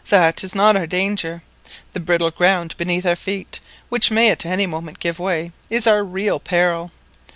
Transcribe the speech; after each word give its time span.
That 0.09 0.43
is 0.43 0.55
not 0.55 0.75
our 0.75 0.87
danger; 0.87 1.43
the 1.93 1.99
brittle 1.99 2.31
ground 2.31 2.75
beneath 2.75 3.05
our 3.05 3.15
feet, 3.15 3.59
which 3.89 4.09
may 4.09 4.31
at 4.31 4.47
any 4.47 4.65
moment 4.65 4.97
give 4.99 5.19
way, 5.19 5.51
is 5.69 5.85
our 5.85 6.03
real 6.03 6.39
peril. 6.39 6.91